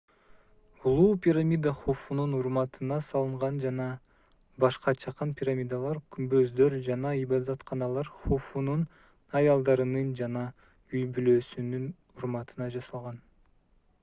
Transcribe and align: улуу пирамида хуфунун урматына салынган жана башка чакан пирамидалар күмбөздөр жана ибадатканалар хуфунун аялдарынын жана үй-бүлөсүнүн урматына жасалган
улуу 0.91 1.09
пирамида 1.25 1.71
хуфунун 1.79 2.31
урматына 2.37 2.95
салынган 3.07 3.57
жана 3.65 3.89
башка 4.63 4.93
чакан 5.03 5.33
пирамидалар 5.41 5.99
күмбөздөр 6.15 6.75
жана 6.89 7.11
ибадатканалар 7.23 8.09
хуфунун 8.21 8.85
аялдарынын 9.41 10.11
жана 10.21 10.47
үй-бүлөсүнүн 11.01 11.85
урматына 12.17 12.71
жасалган 12.79 13.25